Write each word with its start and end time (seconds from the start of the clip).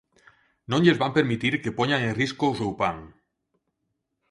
¡Non 0.71 0.83
lles 0.83 0.99
van 1.01 1.15
permitir 1.17 1.53
que 1.63 1.75
poñan 1.79 2.01
en 2.07 2.13
risco 2.21 2.43
o 2.49 2.57
seu 2.59 2.71
pan! 2.81 2.97